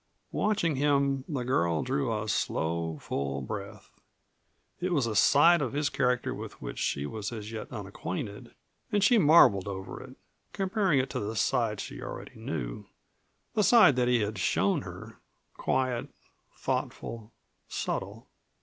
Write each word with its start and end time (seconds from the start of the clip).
Watching 0.31 0.77
him, 0.77 1.25
the 1.29 1.43
girl 1.43 1.83
drew 1.83 2.11
a 2.11 2.27
slow, 2.27 2.97
full 2.99 3.39
breath. 3.43 3.91
It 4.79 4.93
was 4.93 5.05
a 5.05 5.15
side 5.15 5.61
of 5.61 5.73
his 5.73 5.91
character 5.91 6.33
with 6.33 6.59
which 6.59 6.79
she 6.79 7.05
was 7.05 7.31
as 7.31 7.51
yet 7.51 7.71
unacquainted, 7.71 8.55
and 8.91 9.03
she 9.03 9.19
marveled 9.19 9.67
over 9.67 10.01
it, 10.01 10.15
comparing 10.53 10.97
it 10.97 11.11
to 11.11 11.19
the 11.19 11.35
side 11.35 11.79
she 11.79 12.01
already 12.01 12.33
knew 12.39 12.85
the 13.53 13.61
side 13.61 13.95
that 13.97 14.07
he 14.07 14.21
had 14.21 14.39
shown 14.39 14.81
her 14.81 15.19
quiet, 15.55 16.09
thoughtful, 16.57 17.31
subtle. 17.69 18.25